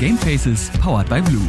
[0.00, 1.46] Gamefaces powered by Blue.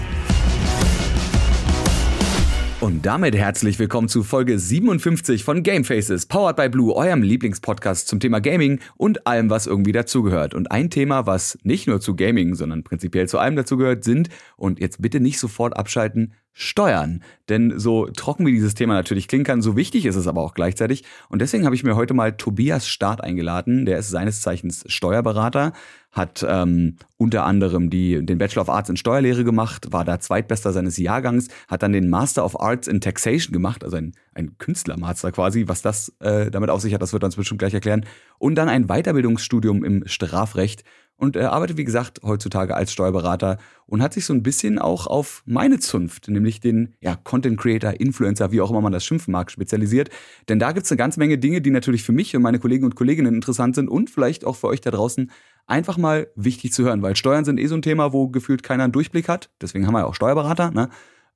[2.81, 8.19] Und damit herzlich willkommen zu Folge 57 von Gamefaces, powered by Blue, eurem Lieblingspodcast zum
[8.19, 10.53] Thema Gaming und allem, was irgendwie dazugehört.
[10.53, 14.27] Und ein Thema, was nicht nur zu Gaming, sondern prinzipiell zu allem dazugehört, sind,
[14.57, 17.23] und jetzt bitte nicht sofort abschalten, Steuern.
[17.47, 20.53] Denn so trocken wie dieses Thema natürlich klingen kann, so wichtig ist es aber auch
[20.53, 21.05] gleichzeitig.
[21.29, 23.85] Und deswegen habe ich mir heute mal Tobias Staat eingeladen.
[23.85, 25.71] Der ist seines Zeichens Steuerberater,
[26.11, 30.73] hat ähm, unter anderem die, den Bachelor of Arts in Steuerlehre gemacht, war da Zweitbester
[30.73, 35.31] seines Jahrgangs, hat dann den Master of Arts in Taxation gemacht, also ein, ein Künstlermaster
[35.31, 35.67] quasi.
[35.67, 38.05] Was das äh, damit auf sich hat, das wird uns bestimmt gleich erklären.
[38.39, 40.83] Und dann ein Weiterbildungsstudium im Strafrecht
[41.21, 45.05] und er arbeitet, wie gesagt, heutzutage als Steuerberater und hat sich so ein bisschen auch
[45.05, 49.31] auf meine Zunft, nämlich den ja, Content Creator, Influencer, wie auch immer man das schimpfen
[49.31, 50.09] mag, spezialisiert.
[50.49, 52.85] Denn da gibt es eine ganze Menge Dinge, die natürlich für mich und meine Kollegen
[52.85, 55.29] und Kolleginnen interessant sind und vielleicht auch für euch da draußen
[55.67, 58.85] einfach mal wichtig zu hören, weil Steuern sind eh so ein Thema, wo gefühlt keiner
[58.85, 59.51] einen Durchblick hat.
[59.61, 60.71] Deswegen haben wir ja auch Steuerberater.
[60.71, 60.89] Ne?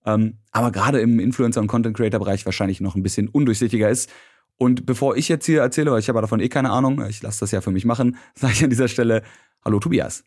[0.04, 4.10] Ähm, aber gerade im Influencer- und Content Creator-Bereich wahrscheinlich noch ein bisschen undurchsichtiger ist.
[4.58, 7.42] Und bevor ich jetzt hier erzähle, weil ich habe davon eh keine Ahnung, ich lasse
[7.42, 9.22] das ja für mich machen, sage ich an dieser Stelle
[9.66, 10.24] Hallo Tobias.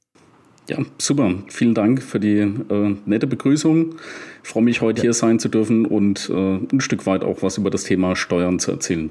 [0.69, 1.33] Ja, super.
[1.48, 3.94] Vielen Dank für die äh, nette Begrüßung.
[4.42, 5.03] Ich freue mich, heute ja.
[5.03, 8.59] hier sein zu dürfen und äh, ein Stück weit auch was über das Thema Steuern
[8.59, 9.11] zu erzählen.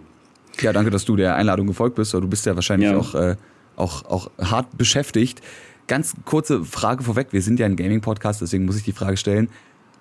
[0.59, 2.14] Ja, danke, dass du der Einladung gefolgt bist.
[2.14, 2.98] Du bist ja wahrscheinlich ja.
[2.98, 3.38] Auch, äh,
[3.78, 5.42] auch, auch hart beschäftigt.
[5.88, 7.28] Ganz kurze Frage vorweg.
[7.31, 9.50] Wir sind ja ein Gaming-Podcast, deswegen muss ich die Frage stellen.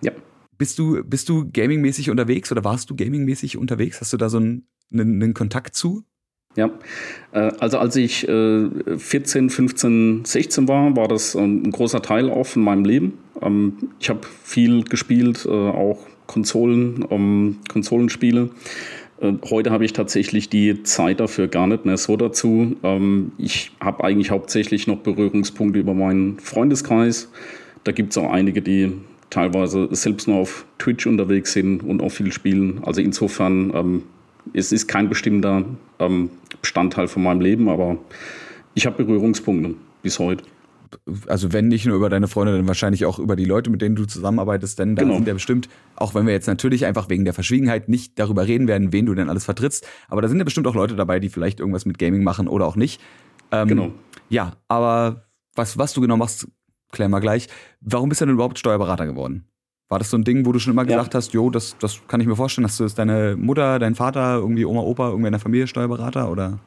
[0.02, 0.10] Ja.
[0.58, 4.00] Bist du, bist du gamingmäßig unterwegs oder warst du gamingmäßig unterwegs?
[4.00, 6.02] Hast du da so einen, einen, einen Kontakt zu?
[6.56, 6.70] Ja,
[7.32, 12.62] äh, also als ich 14, 15, 16 war, war das ein großer Teil auch von
[12.62, 13.18] meinem Leben.
[13.40, 18.50] Ähm, ich habe viel gespielt, äh, auch Konsolen, ähm, Konsolenspiele.
[19.20, 22.76] Äh, heute habe ich tatsächlich die Zeit dafür gar nicht mehr so dazu.
[22.82, 27.30] Ähm, ich habe eigentlich hauptsächlich noch Berührungspunkte über meinen Freundeskreis.
[27.84, 28.92] Da gibt es auch einige, die
[29.30, 32.80] teilweise selbst nur auf Twitch unterwegs sind und auch viel spielen.
[32.84, 34.02] Also insofern
[34.52, 35.64] es ist kein bestimmter
[35.98, 36.30] ähm,
[36.60, 37.98] Bestandteil von meinem Leben, aber
[38.74, 40.44] ich habe Berührungspunkte bis heute.
[41.26, 43.96] Also wenn nicht nur über deine Freunde, dann wahrscheinlich auch über die Leute, mit denen
[43.96, 45.16] du zusammenarbeitest, denn da genau.
[45.16, 48.68] sind ja bestimmt, auch wenn wir jetzt natürlich einfach wegen der Verschwiegenheit nicht darüber reden
[48.68, 51.28] werden, wen du denn alles vertrittst, aber da sind ja bestimmt auch Leute dabei, die
[51.28, 53.00] vielleicht irgendwas mit Gaming machen oder auch nicht.
[53.50, 53.92] Ähm, genau.
[54.28, 56.48] Ja, aber was, was du genau machst,
[56.92, 57.48] klären wir gleich.
[57.80, 59.46] Warum bist du denn überhaupt Steuerberater geworden?
[59.88, 60.88] War das so ein Ding, wo du schon immer ja.
[60.88, 63.94] gesagt hast, jo, das, das kann ich mir vorstellen, dass du ist deine Mutter, dein
[63.94, 66.58] Vater, irgendwie Oma, Opa, irgendwer in der Familie Steuerberater oder?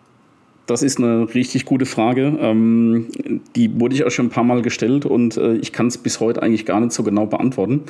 [0.67, 2.37] Das ist eine richtig gute Frage.
[2.39, 3.07] Ähm,
[3.55, 6.19] die wurde ich auch schon ein paar Mal gestellt und äh, ich kann es bis
[6.19, 7.81] heute eigentlich gar nicht so genau beantworten,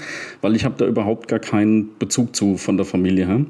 [0.42, 3.46] weil ich habe da überhaupt gar keinen Bezug zu von der Familie her.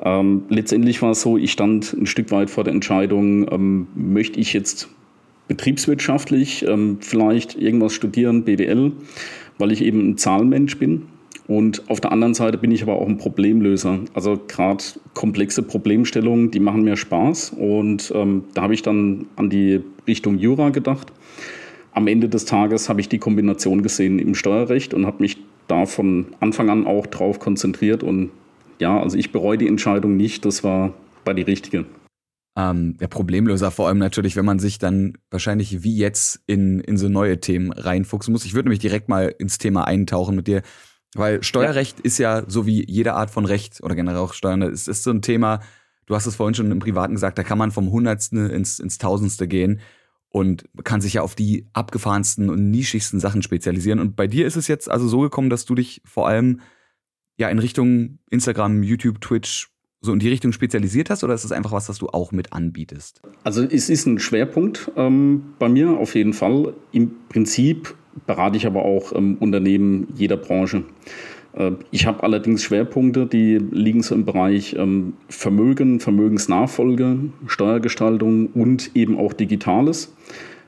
[0.00, 4.40] Ähm, letztendlich war es so, ich stand ein Stück weit vor der Entscheidung, ähm, möchte
[4.40, 4.88] ich jetzt
[5.48, 8.92] betriebswirtschaftlich ähm, vielleicht irgendwas studieren, BWL
[9.62, 11.02] weil ich eben ein Zahlenmensch bin.
[11.46, 14.00] Und auf der anderen Seite bin ich aber auch ein Problemlöser.
[14.12, 14.82] Also gerade
[15.14, 17.50] komplexe Problemstellungen, die machen mir Spaß.
[17.56, 21.12] Und ähm, da habe ich dann an die Richtung Jura gedacht.
[21.92, 25.36] Am Ende des Tages habe ich die Kombination gesehen im Steuerrecht und habe mich
[25.68, 28.02] da von Anfang an auch drauf konzentriert.
[28.02, 28.30] Und
[28.80, 30.44] ja, also ich bereue die Entscheidung nicht.
[30.44, 30.92] Das war
[31.24, 31.84] bei die richtige
[32.56, 36.98] ähm, der Problemlöser, vor allem natürlich, wenn man sich dann wahrscheinlich wie jetzt in, in
[36.98, 38.44] so neue Themen reinfuchsen muss.
[38.44, 40.62] Ich würde nämlich direkt mal ins Thema eintauchen mit dir,
[41.14, 42.04] weil Steuerrecht ja.
[42.04, 45.10] ist ja so wie jede Art von Recht oder generell auch Steuern, es ist so
[45.10, 45.60] ein Thema,
[46.06, 48.98] du hast es vorhin schon im Privaten gesagt, da kann man vom Hundertsten ins, ins
[48.98, 49.80] Tausendste gehen
[50.28, 53.98] und kann sich ja auf die abgefahrensten und nischigsten Sachen spezialisieren.
[53.98, 56.60] Und bei dir ist es jetzt also so gekommen, dass du dich vor allem
[57.36, 59.71] ja in Richtung Instagram, YouTube, Twitch,
[60.02, 62.52] so in die Richtung spezialisiert hast oder ist es einfach was, was du auch mit
[62.52, 63.22] anbietest?
[63.44, 66.74] Also es ist ein Schwerpunkt ähm, bei mir auf jeden Fall.
[66.90, 67.94] Im Prinzip
[68.26, 70.82] berate ich aber auch ähm, Unternehmen jeder Branche.
[71.54, 78.90] Äh, ich habe allerdings Schwerpunkte, die liegen so im Bereich ähm, Vermögen, Vermögensnachfolge, Steuergestaltung und
[78.94, 80.12] eben auch Digitales.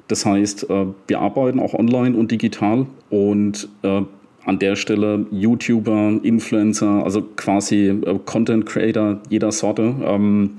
[0.09, 4.03] Das heißt, äh, wir arbeiten auch online und digital und äh,
[4.45, 9.95] an der Stelle YouTuber, Influencer, also quasi äh, Content Creator jeder Sorte.
[10.03, 10.59] Ähm,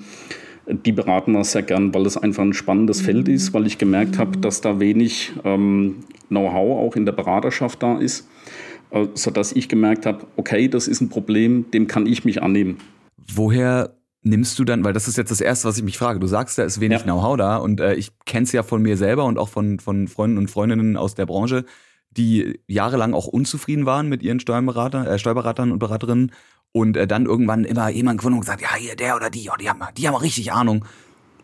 [0.67, 4.17] die beraten wir sehr gern, weil es einfach ein spannendes Feld ist, weil ich gemerkt
[4.17, 5.97] habe, dass da wenig ähm,
[6.29, 8.27] Know-how auch in der Beraterschaft da ist,
[8.89, 12.77] äh, sodass ich gemerkt habe, okay, das ist ein Problem, dem kann ich mich annehmen.
[13.31, 16.25] Woher nimmst du dann, weil das ist jetzt das Erste, was ich mich frage, du
[16.25, 17.03] sagst, da ist wenig ja.
[17.03, 20.07] Know-how da und äh, ich kenne es ja von mir selber und auch von, von
[20.07, 21.65] Freunden und Freundinnen aus der Branche,
[22.17, 26.31] die jahrelang auch unzufrieden waren mit ihren Steuerberater, äh, Steuerberatern und Beraterinnen
[26.71, 29.55] und äh, dann irgendwann immer jemand gefunden und gesagt, ja, hier, der oder die, oh,
[29.59, 30.85] die haben, die haben richtig Ahnung.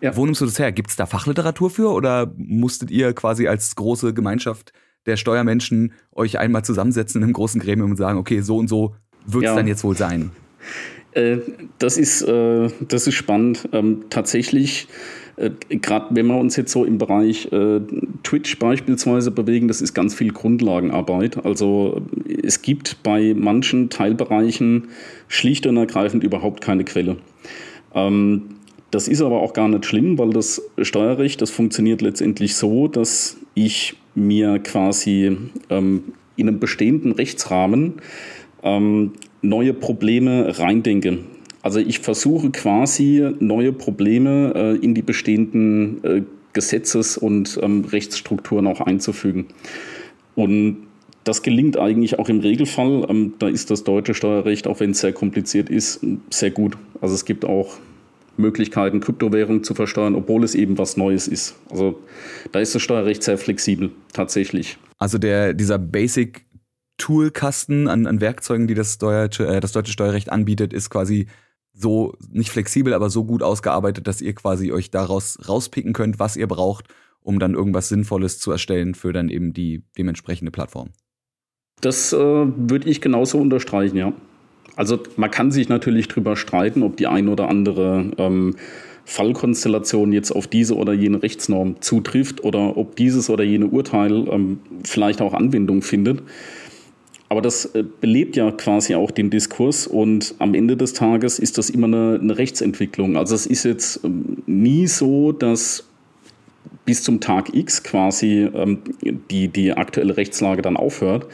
[0.01, 0.15] Ja.
[0.15, 0.71] Wo nimmst du das her?
[0.71, 4.73] Gibt es da Fachliteratur für oder musstet ihr quasi als große Gemeinschaft
[5.06, 8.95] der Steuermenschen euch einmal zusammensetzen in einem großen Gremium und sagen, okay, so und so
[9.25, 9.56] wird es ja.
[9.56, 10.31] dann jetzt wohl sein?
[11.13, 11.38] Äh,
[11.77, 13.69] das, ist, äh, das ist spannend.
[13.73, 14.88] Ähm, tatsächlich
[15.42, 17.82] äh, gerade wenn wir uns jetzt so im Bereich äh,
[18.24, 21.44] Twitch beispielsweise bewegen, das ist ganz viel Grundlagenarbeit.
[21.46, 22.02] Also
[22.44, 24.90] es gibt bei manchen Teilbereichen
[25.28, 27.18] schlicht und ergreifend überhaupt keine Quelle.
[27.96, 28.44] Ähm,
[28.92, 33.38] das ist aber auch gar nicht schlimm, weil das Steuerrecht, das funktioniert letztendlich so, dass
[33.56, 35.38] ich mir quasi
[35.70, 36.04] ähm,
[36.36, 37.94] in einem bestehenden Rechtsrahmen
[38.64, 41.20] ähm, neue Probleme reindenke.
[41.63, 46.22] Also ich versuche quasi neue Probleme äh, in die bestehenden äh,
[46.54, 49.48] Gesetzes- und ähm, Rechtsstrukturen auch einzufügen.
[50.36, 50.88] Und
[51.24, 53.06] das gelingt eigentlich auch im Regelfall.
[53.10, 56.78] Ähm, da ist das deutsche Steuerrecht, auch wenn es sehr kompliziert ist, sehr gut.
[57.00, 57.78] Also es gibt auch
[58.38, 61.56] Möglichkeiten, Kryptowährungen zu versteuern, obwohl es eben was Neues ist.
[61.69, 62.00] Also
[62.52, 64.78] da ist das Steuerrecht sehr flexibel, tatsächlich.
[64.98, 66.46] Also der, dieser Basic
[66.98, 71.28] Toolkasten an, an Werkzeugen, die das, deutsche, äh, das deutsche Steuerrecht anbietet, ist quasi
[71.73, 76.35] so nicht flexibel, aber so gut ausgearbeitet, dass ihr quasi euch daraus rauspicken könnt, was
[76.35, 76.88] ihr braucht,
[77.21, 80.89] um dann irgendwas Sinnvolles zu erstellen für dann eben die dementsprechende Plattform.
[81.81, 84.13] Das äh, würde ich genauso unterstreichen, ja.
[84.75, 88.56] Also man kann sich natürlich drüber streiten, ob die ein oder andere ähm,
[89.06, 94.59] Fallkonstellation jetzt auf diese oder jene Rechtsnorm zutrifft oder ob dieses oder jene Urteil ähm,
[94.83, 96.23] vielleicht auch Anwendung findet.
[97.31, 101.57] Aber das äh, belebt ja quasi auch den Diskurs und am Ende des Tages ist
[101.57, 103.16] das immer eine, eine Rechtsentwicklung.
[103.16, 105.88] Also es ist jetzt ähm, nie so, dass
[106.83, 111.28] bis zum Tag X quasi ähm, die, die aktuelle Rechtslage dann aufhört,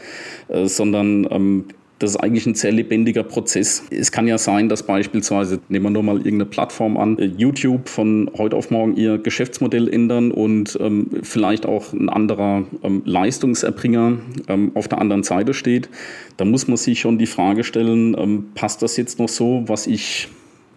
[0.46, 1.64] äh, sondern ähm,
[1.98, 3.82] das ist eigentlich ein sehr lebendiger Prozess.
[3.90, 7.88] Es kann ja sein, dass beispielsweise, nehmen wir nur mal irgendeine Plattform an, äh, YouTube
[7.88, 14.18] von heute auf morgen ihr Geschäftsmodell ändern und ähm, vielleicht auch ein anderer ähm, Leistungserbringer
[14.48, 15.88] ähm, auf der anderen Seite steht.
[16.36, 19.86] Da muss man sich schon die Frage stellen, ähm, passt das jetzt noch so, was
[19.86, 20.28] ich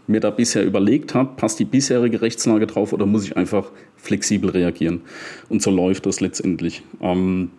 [0.07, 4.49] mir da bisher überlegt habe, passt die bisherige Rechtslage drauf oder muss ich einfach flexibel
[4.49, 5.01] reagieren?
[5.47, 6.81] Und so läuft das letztendlich.
[7.01, 7.51] Ähm,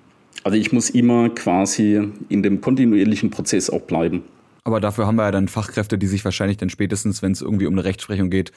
[0.45, 4.23] also ich muss immer quasi in dem kontinuierlichen Prozess auch bleiben.
[4.65, 7.67] Aber dafür haben wir ja dann Fachkräfte, die sich wahrscheinlich dann spätestens, wenn es irgendwie
[7.67, 8.53] um eine Rechtsprechung geht,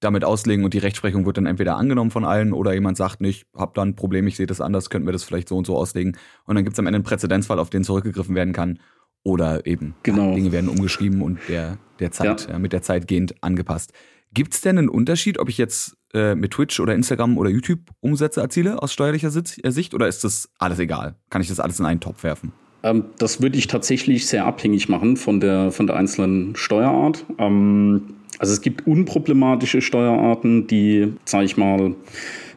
[0.00, 3.46] damit auslegen und die Rechtsprechung wird dann entweder angenommen von allen oder jemand sagt nicht,
[3.54, 5.76] hab da ein Problem, ich sehe das anders, könnten wir das vielleicht so und so
[5.76, 6.18] auslegen.
[6.44, 8.78] Und dann gibt es am Ende einen Präzedenzfall, auf den zurückgegriffen werden kann.
[9.22, 10.34] Oder eben genau.
[10.34, 12.52] Dinge werden umgeschrieben und der, der Zeit, ja.
[12.52, 13.92] Ja, mit der Zeit gehend angepasst.
[14.36, 17.80] Gibt es denn einen Unterschied, ob ich jetzt äh, mit Twitch oder Instagram oder YouTube
[18.00, 21.14] Umsätze erziele aus steuerlicher äh, Sicht oder ist das alles egal?
[21.30, 22.52] Kann ich das alles in einen Topf werfen?
[22.82, 27.24] Ähm, das würde ich tatsächlich sehr abhängig machen von der, von der einzelnen Steuerart.
[27.38, 28.02] Ähm,
[28.38, 31.94] also es gibt unproblematische Steuerarten, die, sage ich mal,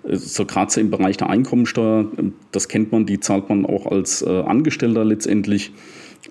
[0.03, 3.85] äh, so gerade im Bereich der Einkommensteuer, äh, das kennt man, die zahlt man auch
[3.85, 5.71] als äh, Angestellter letztendlich.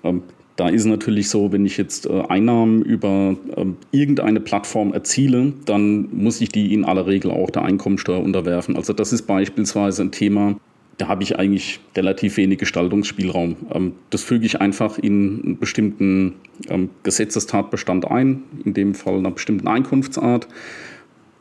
[0.03, 0.21] Ähm,
[0.59, 6.09] da ist natürlich so, wenn ich jetzt äh, Einnahmen über äh, irgendeine Plattform erziele, dann
[6.11, 8.75] muss ich die in aller Regel auch der Einkommensteuer unterwerfen.
[8.75, 10.57] Also das ist beispielsweise ein Thema,
[10.97, 13.55] da habe ich eigentlich relativ wenig Gestaltungsspielraum.
[13.71, 16.33] Ähm, das füge ich einfach in einen bestimmten
[16.67, 20.49] ähm, Gesetzestatbestand ein, in dem Fall einer bestimmten Einkunftsart.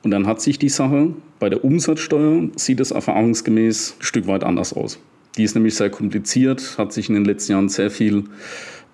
[0.05, 4.45] Und dann hat sich die Sache bei der Umsatzsteuer, sieht es erfahrungsgemäß ein Stück weit
[4.45, 5.01] anders aus.
[5.37, 8.25] Die ist nämlich sehr kompliziert, hat sich in den letzten Jahren sehr viel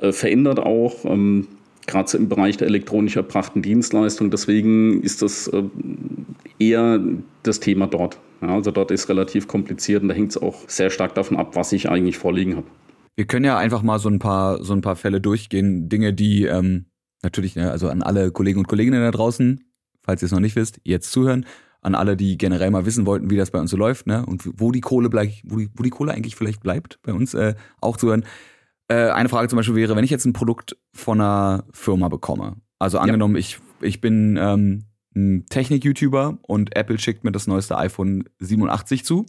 [0.04, 1.04] äh, verändert auch.
[1.04, 1.48] Ähm,
[1.86, 4.30] gerade im Bereich der elektronisch erbrachten Dienstleistung.
[4.30, 5.62] Deswegen ist das äh,
[6.58, 7.00] eher
[7.42, 8.18] das Thema dort.
[8.40, 11.56] Ja, also dort ist relativ kompliziert und da hängt es auch sehr stark davon ab,
[11.56, 12.66] was ich eigentlich vorliegen habe.
[13.16, 15.88] Wir können ja einfach mal so ein paar, so ein paar Fälle durchgehen.
[15.88, 16.86] Dinge, die ähm,
[17.22, 19.64] natürlich, ne, also an alle Kollegen und Kolleginnen da draußen,
[20.02, 21.46] falls ihr es noch nicht wisst, jetzt zuhören.
[21.80, 24.24] An alle, die generell mal wissen wollten, wie das bei uns so läuft, ne?
[24.24, 27.34] Und wo die Kohle bleibt, wo die, wo die Kohle eigentlich vielleicht bleibt, bei uns
[27.34, 28.24] äh, auch zuhören.
[28.88, 32.56] Äh, eine Frage zum Beispiel wäre, wenn ich jetzt ein Produkt von einer Firma bekomme,
[32.78, 33.40] also angenommen, ja.
[33.40, 39.26] ich, ich bin ähm, ein Technik-YouTuber und Apple schickt mir das neueste iPhone 87 zu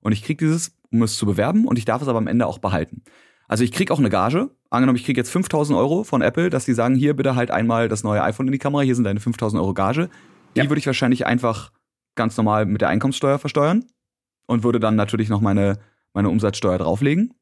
[0.00, 2.46] und ich kriege dieses, um es zu bewerben und ich darf es aber am Ende
[2.46, 3.02] auch behalten.
[3.46, 4.50] Also ich kriege auch eine Gage.
[4.70, 7.88] Angenommen, ich kriege jetzt 5000 Euro von Apple, dass die sagen, hier bitte halt einmal
[7.88, 10.08] das neue iPhone in die Kamera, hier sind deine 5000 Euro Gage.
[10.56, 10.68] Die ja.
[10.68, 11.70] würde ich wahrscheinlich einfach
[12.16, 13.84] ganz normal mit der Einkommenssteuer versteuern
[14.46, 15.78] und würde dann natürlich noch meine,
[16.12, 17.34] meine Umsatzsteuer drauflegen.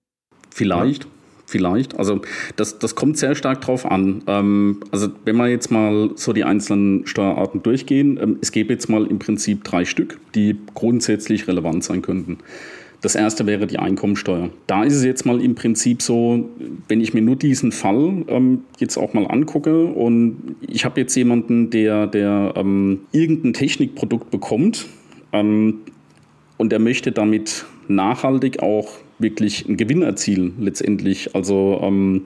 [0.50, 1.04] Vielleicht.
[1.04, 1.11] Ja
[1.46, 1.98] vielleicht.
[1.98, 2.20] Also
[2.56, 4.22] das, das kommt sehr stark drauf an.
[4.26, 8.88] Ähm, also wenn wir jetzt mal so die einzelnen Steuerarten durchgehen, ähm, es gäbe jetzt
[8.88, 12.38] mal im Prinzip drei Stück, die grundsätzlich relevant sein könnten.
[13.04, 14.48] Das erste wäre die Einkommensteuer.
[14.66, 16.48] Da ist es jetzt mal im Prinzip so,
[16.88, 21.14] wenn ich mir nur diesen Fall ähm, jetzt auch mal angucke und ich habe jetzt
[21.14, 24.86] jemanden, der, der ähm, irgendein Technikprodukt bekommt
[25.34, 25.80] ähm,
[26.56, 28.88] und der möchte damit nachhaltig auch
[29.25, 31.35] wirklich einen Gewinn erzielen letztendlich.
[31.35, 32.23] Also ähm,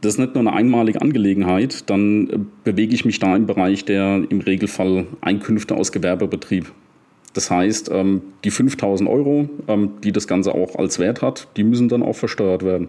[0.00, 3.84] das ist nicht nur eine einmalige Angelegenheit, dann äh, bewege ich mich da im Bereich
[3.84, 6.72] der im Regelfall Einkünfte aus Gewerbebetrieb.
[7.34, 11.62] Das heißt, ähm, die 5000 Euro, ähm, die das Ganze auch als Wert hat, die
[11.62, 12.88] müssen dann auch versteuert werden.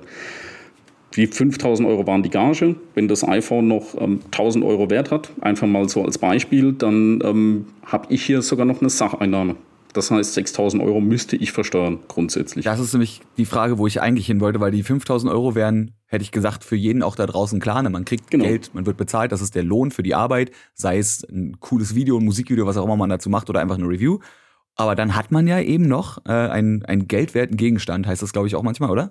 [1.15, 2.75] Die 5000 Euro waren die Gage.
[2.95, 7.19] Wenn das iPhone noch ähm, 1000 Euro Wert hat, einfach mal so als Beispiel, dann
[7.23, 9.57] ähm, habe ich hier sogar noch eine Sacheinnahme.
[9.93, 12.65] Das heißt, 6000 Euro müsste ich versteuern, grundsätzlich.
[12.65, 15.95] Das ist nämlich die Frage, wo ich eigentlich hin wollte, weil die 5000 Euro wären,
[16.05, 17.81] hätte ich gesagt, für jeden auch da draußen klar.
[17.83, 17.89] Ne?
[17.89, 18.45] Man kriegt genau.
[18.45, 21.93] Geld, man wird bezahlt, das ist der Lohn für die Arbeit, sei es ein cooles
[21.95, 24.19] Video, ein Musikvideo, was auch immer man dazu macht oder einfach eine Review.
[24.75, 28.47] Aber dann hat man ja eben noch äh, einen, einen geldwerten Gegenstand, heißt das, glaube
[28.47, 29.09] ich, auch manchmal, oder?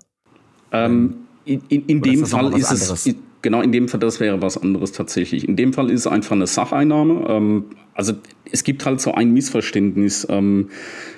[0.72, 4.58] Ähm, in, in, in dem Fall ist es, genau in dem Fall, das wäre was
[4.58, 5.48] anderes tatsächlich.
[5.48, 7.26] In dem Fall ist es einfach eine Sacheinnahme.
[7.28, 8.14] Ähm, also
[8.50, 10.70] es gibt halt so ein Missverständnis, ähm,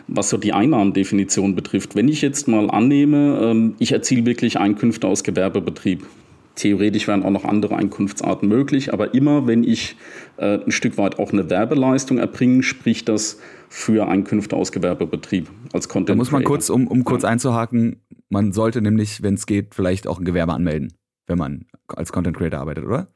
[0.09, 1.95] was so die Einnahmendefinition betrifft.
[1.95, 6.07] Wenn ich jetzt mal annehme, ähm, ich erziele wirklich Einkünfte aus Gewerbebetrieb.
[6.54, 9.97] Theoretisch wären auch noch andere Einkunftsarten möglich, aber immer wenn ich
[10.37, 15.88] äh, ein Stück weit auch eine Werbeleistung erbringe, spricht das für Einkünfte aus Gewerbebetrieb als
[15.88, 16.11] Content.
[16.11, 20.06] Da muss man kurz, um, um kurz einzuhaken, man sollte nämlich, wenn es geht, vielleicht
[20.06, 20.92] auch ein Gewerbe anmelden,
[21.26, 23.09] wenn man als Content Creator arbeitet, oder?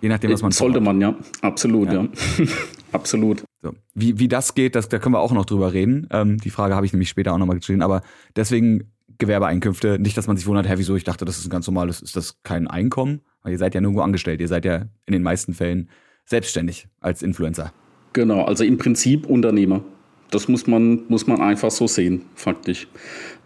[0.00, 1.16] Je nachdem, was man Sollte man, ja.
[1.40, 2.02] Absolut, ja.
[2.02, 2.08] ja.
[2.92, 3.42] Absolut.
[3.62, 3.72] So.
[3.94, 6.06] Wie, wie das geht, das, da können wir auch noch drüber reden.
[6.10, 7.82] Ähm, die Frage habe ich nämlich später auch nochmal gestellt.
[7.82, 8.02] Aber
[8.36, 11.66] deswegen Gewerbeeinkünfte, nicht, dass man sich wundert, hä, wieso ich dachte, das ist ein ganz
[11.66, 13.20] normales, ist das kein Einkommen?
[13.42, 14.40] Weil ihr seid ja nirgendwo angestellt.
[14.40, 15.88] Ihr seid ja in den meisten Fällen
[16.24, 17.72] selbstständig als Influencer.
[18.12, 19.82] Genau, also im Prinzip Unternehmer.
[20.30, 22.88] Das muss man, muss man einfach so sehen, faktisch.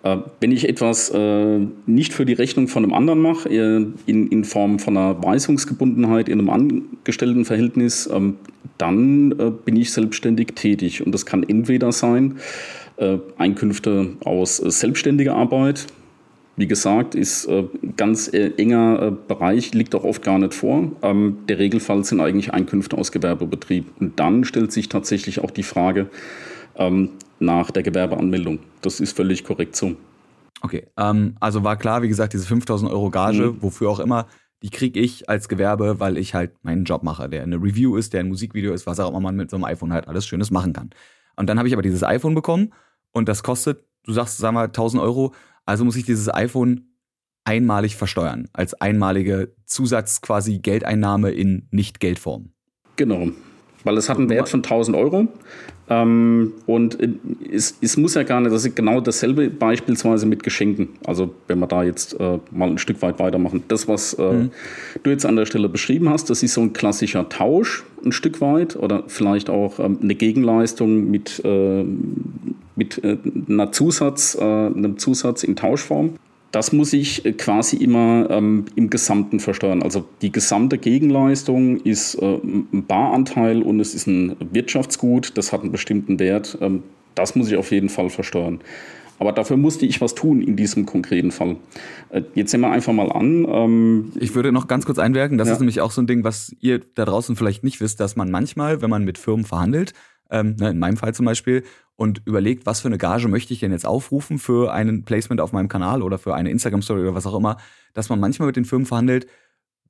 [0.02, 4.44] Äh, wenn ich etwas äh, nicht für die Rechnung von einem anderen mache, äh, in,
[4.44, 8.36] Form von einer Weisungsgebundenheit in einem Angestelltenverhältnis, ähm,
[8.78, 11.04] dann äh, bin ich selbstständig tätig.
[11.04, 12.36] Und das kann entweder sein,
[12.96, 15.86] äh, Einkünfte aus äh, selbstständiger Arbeit.
[16.56, 17.48] Wie gesagt, ist
[17.96, 20.92] ganz enger Bereich, liegt auch oft gar nicht vor.
[21.00, 23.86] Ähm, der Regelfall sind eigentlich Einkünfte aus Gewerbebetrieb.
[23.98, 26.10] Und dann stellt sich tatsächlich auch die Frage,
[26.80, 28.58] ähm, nach der Gewerbeanmeldung.
[28.80, 29.94] Das ist völlig korrekt so.
[30.62, 33.62] Okay, ähm, also war klar, wie gesagt, diese 5000 Euro Gage, mhm.
[33.62, 34.26] wofür auch immer,
[34.62, 38.12] die kriege ich als Gewerbe, weil ich halt meinen Job mache, der eine Review ist,
[38.12, 40.50] der ein Musikvideo ist, was auch immer man mit so einem iPhone halt alles Schönes
[40.50, 40.90] machen kann.
[41.36, 42.74] Und dann habe ich aber dieses iPhone bekommen
[43.12, 45.32] und das kostet, du sagst, sag mal, 1000 Euro,
[45.64, 46.90] also muss ich dieses iPhone
[47.44, 52.52] einmalig versteuern, als einmalige Zusatz quasi Geldeinnahme in Nicht-Geldform.
[52.96, 53.30] Genau,
[53.84, 55.28] weil es hat einen Wert von 1000 Euro.
[55.90, 57.08] Ähm, und äh,
[57.52, 60.90] es, es, muss ja gar nicht, das ist genau dasselbe beispielsweise mit Geschenken.
[61.04, 63.64] Also wenn wir da jetzt äh, mal ein Stück weit weitermachen.
[63.66, 64.50] Das, was äh, mhm.
[65.02, 68.40] du jetzt an der Stelle beschrieben hast, das ist so ein klassischer Tausch ein Stück
[68.40, 71.84] weit oder vielleicht auch ähm, eine Gegenleistung mit, äh,
[72.76, 73.18] mit äh,
[73.48, 76.14] einer Zusatz, äh, einem Zusatz in Tauschform.
[76.52, 79.82] Das muss ich äh, quasi immer ähm, im Gesamten versteuern.
[79.82, 85.62] Also die gesamte Gegenleistung ist äh, ein Baranteil und es ist ein Wirtschaftsgut, das hat
[85.62, 86.58] einen bestimmten Wert.
[86.60, 86.82] Ähm,
[87.14, 88.60] das muss ich auf jeden Fall versteuern.
[89.20, 91.56] Aber dafür musste ich was tun in diesem konkreten Fall.
[92.08, 93.46] Äh, jetzt sehen wir einfach mal an.
[93.48, 95.54] Ähm ich würde noch ganz kurz einwerken, das ja.
[95.54, 98.30] ist nämlich auch so ein Ding, was ihr da draußen vielleicht nicht wisst, dass man
[98.30, 99.92] manchmal, wenn man mit Firmen verhandelt,
[100.30, 101.64] ähm, ne, in meinem Fall zum Beispiel,
[102.00, 105.52] und überlegt, was für eine Gage möchte ich denn jetzt aufrufen für einen Placement auf
[105.52, 107.58] meinem Kanal oder für eine Instagram-Story oder was auch immer,
[107.92, 109.26] dass man manchmal mit den Firmen verhandelt,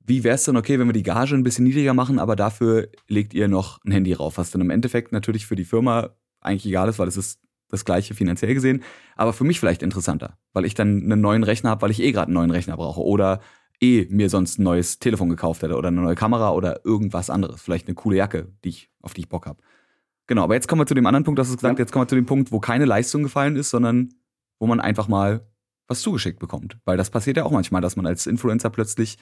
[0.05, 2.89] wie wäre es denn okay, wenn wir die Gage ein bisschen niedriger machen, aber dafür
[3.07, 6.09] legt ihr noch ein Handy rauf, was dann im Endeffekt natürlich für die Firma
[6.41, 8.83] eigentlich egal ist, weil es ist das gleiche finanziell gesehen,
[9.15, 12.11] aber für mich vielleicht interessanter, weil ich dann einen neuen Rechner habe, weil ich eh
[12.11, 13.39] gerade einen neuen Rechner brauche oder
[13.79, 17.61] eh mir sonst ein neues Telefon gekauft hätte oder eine neue Kamera oder irgendwas anderes,
[17.61, 19.61] vielleicht eine coole Jacke, die ich, auf die ich Bock habe.
[20.27, 21.83] Genau, aber jetzt kommen wir zu dem anderen Punkt, das ist gesagt, ja.
[21.83, 24.13] jetzt kommen wir zu dem Punkt, wo keine Leistung gefallen ist, sondern
[24.59, 25.45] wo man einfach mal
[25.87, 26.77] was zugeschickt bekommt.
[26.85, 29.17] Weil das passiert ja auch manchmal, dass man als Influencer plötzlich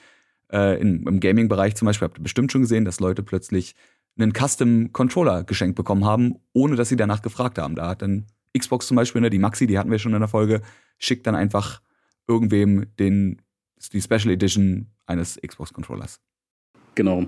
[0.52, 3.74] äh, in, im Gaming-Bereich zum Beispiel, habt ihr bestimmt schon gesehen, dass Leute plötzlich
[4.18, 7.74] einen Custom-Controller geschenkt bekommen haben, ohne dass sie danach gefragt haben.
[7.74, 8.26] Da hat dann
[8.56, 10.62] Xbox zum Beispiel, ne, die Maxi, die hatten wir schon in der Folge,
[10.98, 11.80] schickt dann einfach
[12.26, 13.40] irgendwem den,
[13.92, 16.20] die Special Edition eines Xbox-Controllers.
[16.94, 17.26] Genau.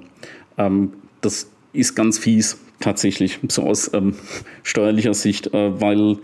[0.58, 4.14] Ähm, das ist ganz fies tatsächlich, so aus ähm,
[4.62, 6.18] steuerlicher Sicht, äh, weil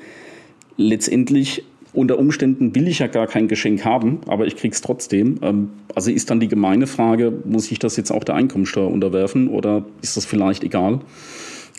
[0.77, 5.39] letztendlich unter Umständen will ich ja gar kein Geschenk haben, aber ich krieg's trotzdem.
[5.43, 9.49] Ähm, also ist dann die gemeine Frage, muss ich das jetzt auch der Einkommensteuer unterwerfen
[9.49, 11.01] oder ist das vielleicht egal?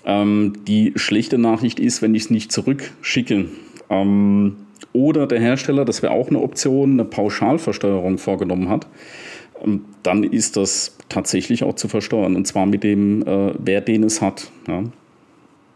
[0.06, 3.46] Ähm, die schlechte Nachricht ist, wenn ich es nicht zurückschicke
[3.90, 4.56] ähm,
[4.94, 8.88] oder der Hersteller, das wäre auch eine Option, eine Pauschalversteuerung vorgenommen hat,
[10.04, 12.36] dann ist das tatsächlich auch zu versteuern.
[12.36, 14.52] Und zwar mit dem, äh, wer den es hat.
[14.68, 14.84] Ja.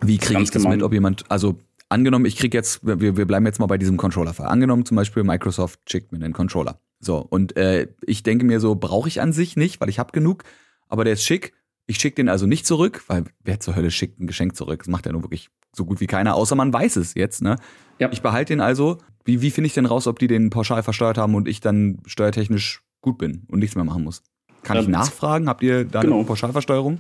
[0.01, 0.77] Wie kriege ich das gemein.
[0.77, 1.57] mit, ob jemand, also
[1.89, 4.47] angenommen, ich krieg jetzt, wir, wir bleiben jetzt mal bei diesem Controller-Fall.
[4.47, 6.79] Angenommen zum Beispiel Microsoft schickt mir einen Controller.
[6.99, 10.11] So, und äh, ich denke mir so, brauche ich an sich nicht, weil ich habe
[10.11, 10.43] genug,
[10.87, 11.53] aber der ist schick.
[11.85, 14.79] Ich schicke den also nicht zurück, weil wer zur Hölle schickt ein Geschenk zurück?
[14.79, 17.41] Das macht ja nur wirklich so gut wie keiner, außer man weiß es jetzt.
[17.41, 17.57] Ne?
[17.99, 18.09] Ja.
[18.11, 18.99] Ich behalte den also.
[19.25, 21.99] Wie, wie finde ich denn raus, ob die den pauschal versteuert haben und ich dann
[22.05, 24.24] steuertechnisch gut bin und nichts mehr machen muss?
[24.63, 25.48] Kann ähm, ich nachfragen?
[25.48, 26.17] Habt ihr da genau.
[26.17, 27.00] eine Pauschalversteuerung?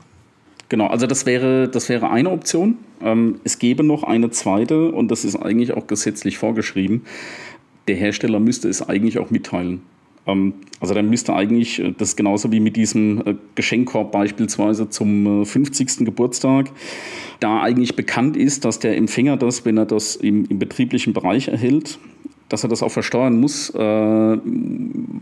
[0.69, 2.77] Genau, also das wäre, das wäre eine Option.
[3.01, 7.03] Ähm, es gäbe noch eine zweite und das ist eigentlich auch gesetzlich vorgeschrieben.
[7.87, 9.81] Der Hersteller müsste es eigentlich auch mitteilen.
[10.25, 15.45] Ähm, also dann müsste eigentlich, äh, das genauso wie mit diesem äh, Geschenkkorb beispielsweise zum
[15.45, 16.01] 50.
[16.01, 16.71] Äh, Geburtstag,
[17.39, 21.49] da eigentlich bekannt ist, dass der Empfänger das, wenn er das im, im betrieblichen Bereich
[21.49, 21.99] erhält,
[22.53, 24.37] dass er das auch versteuern muss, äh,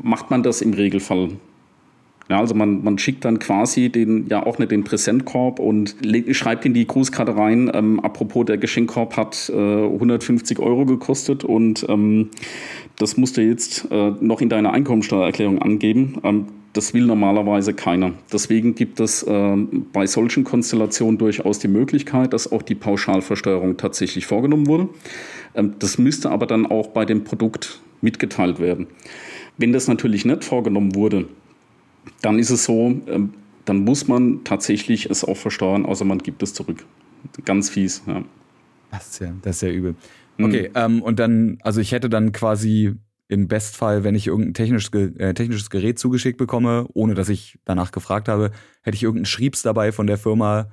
[0.03, 1.29] macht man das im Regelfall.
[2.29, 5.95] Ja, also man, man schickt dann quasi den, ja auch nicht den Präsentkorb und
[6.31, 11.85] schreibt in die Grußkarte rein, ähm, apropos der Geschenkkorb hat äh, 150 Euro gekostet und
[11.87, 12.31] ähm,
[12.97, 16.17] das musst du jetzt äh, noch in deiner Einkommensteuererklärung angeben.
[16.25, 18.13] Ähm, das will normalerweise keiner.
[18.31, 19.55] Deswegen gibt es äh,
[19.91, 24.89] bei solchen Konstellationen durchaus die Möglichkeit, dass auch die Pauschalversteuerung tatsächlich vorgenommen wurde.
[25.53, 28.87] Ähm, das müsste aber dann auch bei dem Produkt mitgeteilt werden.
[29.57, 31.27] Wenn das natürlich nicht vorgenommen wurde,
[32.21, 33.33] dann ist es so, ähm,
[33.65, 36.85] dann muss man tatsächlich es auch versteuern, außer man gibt es zurück.
[37.45, 38.23] Ganz fies, ja.
[38.91, 39.95] Das ist ja, das ist ja übel.
[40.37, 40.45] Mhm.
[40.45, 40.75] Okay, mhm.
[40.75, 42.93] ähm, und dann, also ich hätte dann quasi
[43.31, 47.93] im Bestfall, wenn ich irgendein technisches, äh, technisches Gerät zugeschickt bekomme, ohne dass ich danach
[47.93, 50.69] gefragt habe, hätte ich irgendeinen Schriebs dabei von der Firma,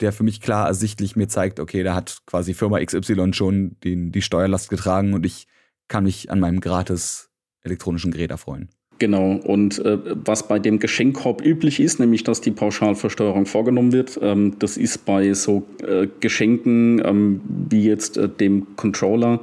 [0.00, 4.12] der für mich klar ersichtlich mir zeigt, okay, da hat quasi Firma XY schon den,
[4.12, 5.46] die Steuerlast getragen und ich
[5.88, 7.30] kann mich an meinem gratis
[7.62, 8.68] elektronischen Gerät erfreuen.
[8.98, 14.18] Genau, und äh, was bei dem Geschenkkorb üblich ist, nämlich dass die Pauschalversteuerung vorgenommen wird,
[14.20, 17.40] ähm, das ist bei so äh, Geschenken ähm,
[17.70, 19.40] wie jetzt äh, dem Controller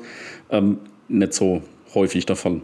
[0.51, 2.61] ähm, nicht so häufig Fall.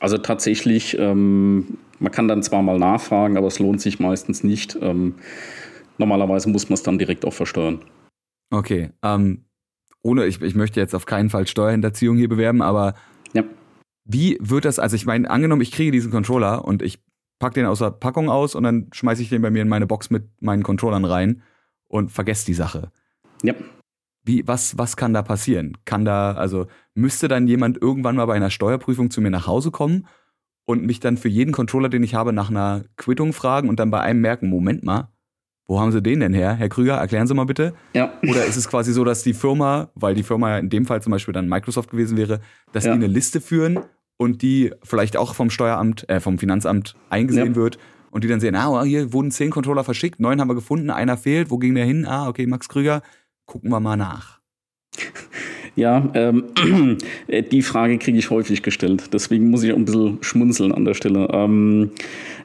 [0.00, 4.76] Also tatsächlich, ähm, man kann dann zwar mal nachfragen, aber es lohnt sich meistens nicht.
[4.80, 5.14] Ähm,
[5.98, 7.80] normalerweise muss man es dann direkt auch versteuern.
[8.50, 9.44] Okay, ähm,
[10.02, 12.94] ohne, ich, ich möchte jetzt auf keinen Fall Steuerhinterziehung hier bewerben, aber
[13.32, 13.44] ja
[14.04, 17.02] wie wird das, also ich meine, angenommen, ich kriege diesen Controller und ich
[17.38, 19.86] packe den aus der Packung aus und dann schmeiße ich den bei mir in meine
[19.86, 21.42] Box mit meinen Controllern rein
[21.88, 22.90] und vergesse die Sache.
[23.42, 23.54] Ja.
[24.24, 25.76] Wie, was, was kann da passieren?
[25.84, 29.70] Kann da, also müsste dann jemand irgendwann mal bei einer Steuerprüfung zu mir nach Hause
[29.70, 30.06] kommen
[30.64, 33.90] und mich dann für jeden Controller, den ich habe, nach einer Quittung fragen und dann
[33.90, 35.08] bei einem merken, Moment mal,
[35.66, 36.54] wo haben Sie den denn her?
[36.54, 37.74] Herr Krüger, erklären Sie mal bitte.
[37.94, 38.12] Ja.
[38.22, 41.00] Oder ist es quasi so, dass die Firma, weil die Firma ja in dem Fall
[41.02, 42.40] zum Beispiel dann Microsoft gewesen wäre,
[42.72, 42.92] dass ja.
[42.92, 43.80] die eine Liste führen
[44.16, 47.56] und die vielleicht auch vom Steueramt, äh, vom Finanzamt eingesehen ja.
[47.56, 47.78] wird
[48.10, 51.16] und die dann sehen, ah, hier wurden zehn Controller verschickt, neun haben wir gefunden, einer
[51.16, 52.06] fehlt, wo ging der hin?
[52.06, 53.02] Ah, okay, Max Krüger,
[53.46, 54.40] gucken wir mal nach.
[55.76, 56.44] Ja, ähm,
[57.50, 59.12] die Frage kriege ich häufig gestellt.
[59.12, 61.28] Deswegen muss ich auch ein bisschen schmunzeln an der Stelle.
[61.32, 61.90] Ähm,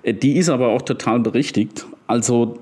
[0.04, 1.86] die ist aber auch total berechtigt.
[2.08, 2.60] Also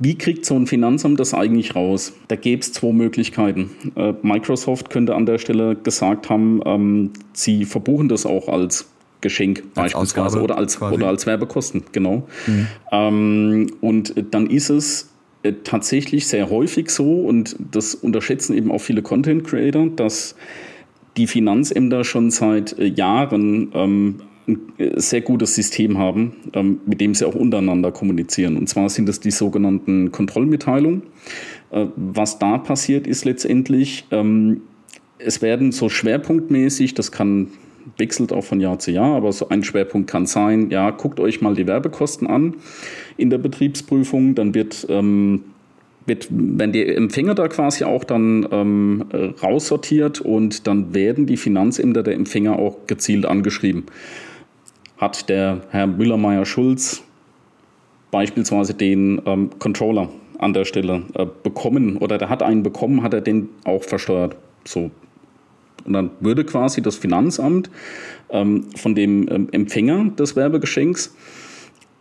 [0.00, 2.12] wie kriegt so ein Finanzamt das eigentlich raus?
[2.28, 3.70] Da gäbe es zwei Möglichkeiten.
[3.96, 9.64] Äh, Microsoft könnte an der Stelle gesagt haben, ähm, sie verbuchen das auch als Geschenk
[9.74, 12.28] als beispielsweise Ausgabe oder als, oder als Werbekosten, genau.
[12.46, 12.66] Mhm.
[12.92, 15.10] Ähm, und dann ist es
[15.42, 20.34] äh, tatsächlich sehr häufig so, und das unterschätzen eben auch viele Content Creator, dass
[21.16, 24.16] die Finanzämter schon seit äh, Jahren ähm,
[24.48, 28.56] ein äh, sehr gutes System haben, ähm, mit dem sie auch untereinander kommunizieren.
[28.56, 31.02] Und zwar sind das die sogenannten Kontrollmitteilungen.
[31.70, 34.62] Äh, was da passiert, ist letztendlich, ähm,
[35.18, 37.48] es werden so schwerpunktmäßig, das kann
[37.96, 41.40] wechselt auch von Jahr zu Jahr, aber so ein Schwerpunkt kann sein, ja, guckt euch
[41.40, 42.54] mal die Werbekosten an
[43.16, 45.44] in der Betriebsprüfung, dann wird ähm,
[46.06, 49.04] wird, werden die Empfänger da quasi auch dann ähm,
[49.42, 53.84] raussortiert und dann werden die Finanzämter der Empfänger auch gezielt angeschrieben
[54.98, 57.02] hat der Herr Müller-Meyer-Schulz
[58.10, 63.14] beispielsweise den ähm, Controller an der Stelle äh, bekommen oder der hat einen bekommen, hat
[63.14, 64.36] er den auch versteuert.
[64.64, 64.90] So.
[65.88, 67.70] Und dann würde quasi das Finanzamt
[68.30, 71.16] ähm, von dem ähm, Empfänger des Werbegeschenks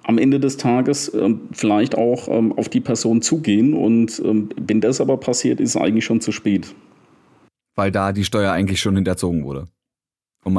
[0.03, 3.73] am Ende des Tages ähm, vielleicht auch ähm, auf die Person zugehen.
[3.73, 6.75] Und ähm, wenn das aber passiert, ist es eigentlich schon zu spät.
[7.75, 9.67] Weil da die Steuer eigentlich schon hinterzogen wurde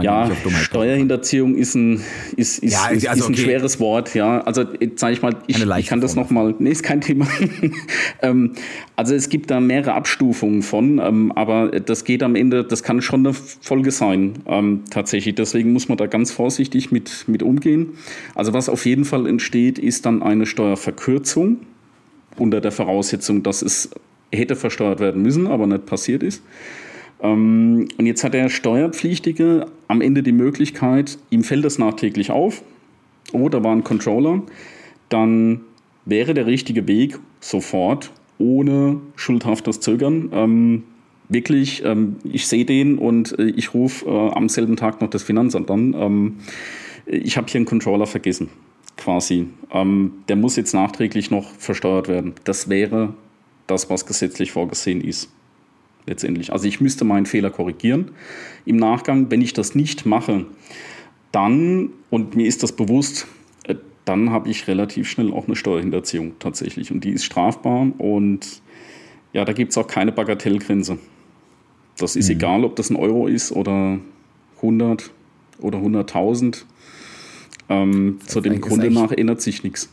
[0.03, 0.31] ja,
[0.63, 2.03] Steuerhinterziehung ist ein,
[2.37, 3.43] ist, ist, ja, ist, also ist ein okay.
[3.43, 4.41] schweres Wort, ja.
[4.41, 4.65] Also
[4.97, 7.27] sage ich mal, ich, ich kann das nochmal, nee, ist kein Thema.
[8.23, 8.55] ähm,
[8.97, 13.03] also es gibt da mehrere Abstufungen von, ähm, aber das geht am Ende, das kann
[13.03, 15.35] schon eine Folge sein, ähm, tatsächlich.
[15.35, 17.95] Deswegen muss man da ganz vorsichtig mit, mit umgehen.
[18.35, 21.59] Also was auf jeden Fall entsteht, ist dann eine Steuerverkürzung
[22.37, 23.91] unter der Voraussetzung, dass es
[24.33, 26.43] hätte versteuert werden müssen, aber nicht passiert ist.
[27.23, 32.63] Ähm, und jetzt hat der Steuerpflichtige am Ende die Möglichkeit, ihm fällt das nachträglich auf,
[33.33, 34.43] oh, da war ein Controller,
[35.09, 35.61] dann
[36.05, 40.83] wäre der richtige Weg sofort, ohne schuldhaftes Zögern, ähm,
[41.29, 45.23] wirklich, ähm, ich sehe den und äh, ich rufe äh, am selben Tag noch das
[45.23, 46.39] Finanzamt an.
[47.07, 48.51] Ich habe hier einen Controller vergessen,
[48.99, 49.47] quasi.
[49.73, 52.35] Der muss jetzt nachträglich noch versteuert werden.
[52.45, 53.15] Das wäre
[53.67, 55.31] das, was gesetzlich vorgesehen ist.
[56.09, 56.55] Letztendlich.
[56.55, 58.13] Also ich müsste meinen Fehler korrigieren.
[58.65, 60.47] Im Nachgang, wenn ich das nicht mache,
[61.33, 63.27] dann, und mir ist das bewusst,
[63.65, 63.75] äh,
[64.07, 66.91] dann habe ich relativ schnell auch eine Steuerhinterziehung tatsächlich.
[66.91, 68.63] Und die ist strafbar und
[69.35, 70.99] ja, da gibt es auch keine Bagatellgrenze.
[71.99, 72.37] Das ist mhm.
[72.37, 73.99] egal, ob das ein Euro ist oder
[74.57, 75.11] 100
[75.61, 76.65] oder 100.000.
[77.69, 79.91] Ähm, zu dem Grunde nach ändert sich nichts.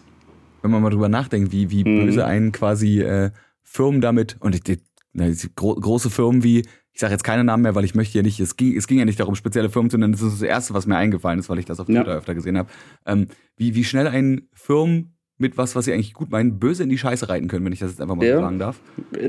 [0.61, 2.05] Wenn man mal drüber nachdenkt, wie, wie mhm.
[2.05, 3.31] böse einen quasi äh,
[3.63, 4.77] Firmen damit, und die,
[5.55, 6.59] gro große Firmen wie,
[6.93, 8.99] ich sage jetzt keine Namen mehr, weil ich möchte ja nicht, es ging, es ging
[8.99, 11.49] ja nicht darum, spezielle Firmen zu nennen, das ist das Erste, was mir eingefallen ist,
[11.49, 12.17] weil ich das auf Twitter ja.
[12.17, 12.69] öfter gesehen habe.
[13.05, 16.89] Ähm, wie, wie schnell ein Firmen mit was, was sie eigentlich gut meinen, böse in
[16.89, 18.79] die Scheiße reiten können, wenn ich das jetzt einfach mal ja, so sagen darf.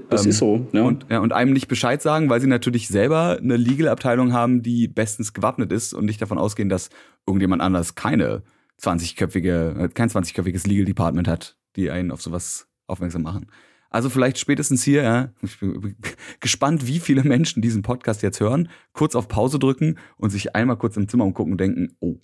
[0.09, 0.83] Das ähm, ist so, ja.
[0.83, 1.19] Und, ja.
[1.19, 5.73] Und einem nicht Bescheid sagen, weil sie natürlich selber eine Legal-Abteilung haben, die bestens gewappnet
[5.73, 6.91] ist und nicht davon ausgehen, dass
[7.27, 8.43] irgendjemand anders keine
[8.81, 13.49] 20-köpfige, äh, kein 20-köpfiges Legal Department hat, die einen auf sowas aufmerksam machen.
[13.91, 15.97] Also vielleicht spätestens hier, ja, ich bin
[16.41, 20.77] gespannt, wie viele Menschen diesen Podcast jetzt hören, kurz auf Pause drücken und sich einmal
[20.77, 22.17] kurz im Zimmer umgucken und denken, oh,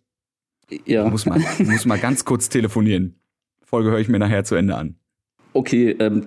[0.84, 1.08] ja.
[1.08, 3.16] muss mal, muss mal ganz kurz telefonieren.
[3.64, 4.96] Folge höre ich mir nachher zu Ende an.
[5.54, 6.24] Okay, ähm,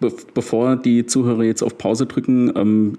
[0.00, 2.98] be bevor die Zuhörer jetzt auf Pause drücken, ähm,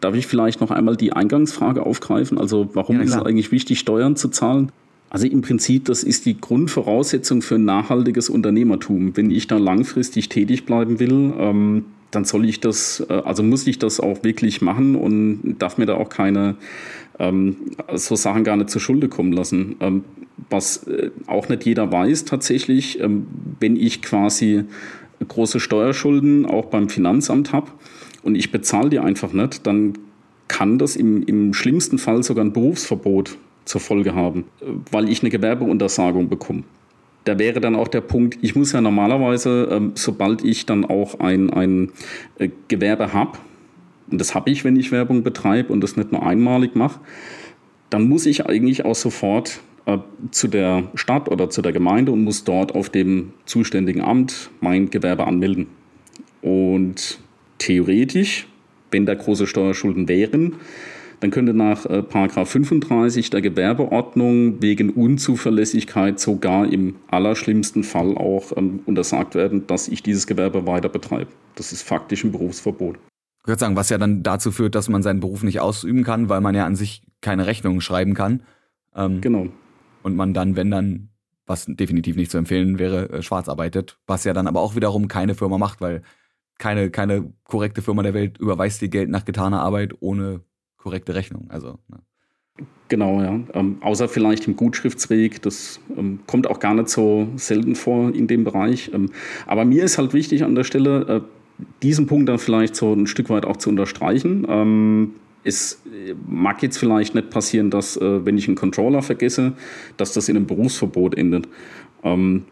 [0.00, 2.36] darf ich vielleicht noch einmal die Eingangsfrage aufgreifen?
[2.36, 4.70] Also warum ja, ist es eigentlich wichtig, Steuern zu zahlen?
[5.14, 9.16] Also im Prinzip, das ist die Grundvoraussetzung für ein nachhaltiges Unternehmertum.
[9.16, 13.64] Wenn ich da langfristig tätig bleiben will, ähm, dann soll ich das, äh, also muss
[13.68, 16.56] ich das auch wirklich machen und darf mir da auch keine
[17.20, 17.58] ähm,
[17.94, 19.76] so Sachen gar nicht zur Schulde kommen lassen.
[19.78, 20.02] Ähm,
[20.50, 23.28] was äh, auch nicht jeder weiß tatsächlich, ähm,
[23.60, 24.64] wenn ich quasi
[25.28, 27.70] große Steuerschulden auch beim Finanzamt habe
[28.24, 29.92] und ich bezahle die einfach nicht, dann
[30.48, 34.44] kann das im, im schlimmsten Fall sogar ein Berufsverbot zur Folge haben,
[34.90, 36.64] weil ich eine Gewerbeuntersagung bekomme.
[37.24, 41.20] Da wäre dann auch der Punkt, ich muss ja normalerweise, ähm, sobald ich dann auch
[41.20, 41.90] ein, ein
[42.38, 43.38] äh, Gewerbe habe,
[44.10, 47.00] und das habe ich, wenn ich Werbung betreibe und das nicht nur einmalig mache,
[47.88, 49.98] dann muss ich eigentlich auch sofort äh,
[50.30, 54.90] zu der Stadt oder zu der Gemeinde und muss dort auf dem zuständigen Amt mein
[54.90, 55.68] Gewerbe anmelden.
[56.42, 57.18] Und
[57.58, 58.46] theoretisch,
[58.90, 60.56] wenn da große Steuerschulden wären,
[61.24, 68.80] dann könnte nach äh, 35 der Gewerbeordnung wegen Unzuverlässigkeit sogar im allerschlimmsten Fall auch ähm,
[68.86, 71.30] untersagt werden, dass ich dieses Gewerbe weiter betreibe.
[71.56, 72.96] Das ist faktisch ein Berufsverbot.
[73.42, 76.28] Ich würde sagen, was ja dann dazu führt, dass man seinen Beruf nicht ausüben kann,
[76.28, 78.42] weil man ja an sich keine Rechnungen schreiben kann.
[78.94, 79.48] Ähm, genau
[80.04, 81.08] und man dann, wenn dann,
[81.46, 85.08] was definitiv nicht zu empfehlen wäre, äh, schwarz arbeitet, was ja dann aber auch wiederum
[85.08, 86.02] keine Firma macht, weil
[86.58, 90.42] keine, keine korrekte Firma der Welt überweist dir Geld nach getaner Arbeit ohne
[90.84, 91.46] korrekte Rechnung.
[91.48, 91.98] Also, ne.
[92.88, 93.40] Genau, ja.
[93.54, 95.42] Ähm, außer vielleicht im Gutschriftsweg.
[95.42, 98.90] Das ähm, kommt auch gar nicht so selten vor in dem Bereich.
[98.94, 99.10] Ähm,
[99.46, 103.06] aber mir ist halt wichtig an der Stelle, äh, diesen Punkt dann vielleicht so ein
[103.06, 104.46] Stück weit auch zu unterstreichen.
[104.48, 105.82] Ähm, es
[106.26, 109.54] mag jetzt vielleicht nicht passieren, dass, äh, wenn ich einen Controller vergesse,
[109.96, 111.48] dass das in einem Berufsverbot endet.
[112.02, 112.44] Ähm,